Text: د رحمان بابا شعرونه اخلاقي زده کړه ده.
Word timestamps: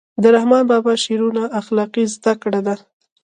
د 0.21 0.23
رحمان 0.35 0.63
بابا 0.71 0.93
شعرونه 1.03 1.43
اخلاقي 1.59 2.03
زده 2.15 2.33
کړه 2.41 2.59
ده. 2.67 2.75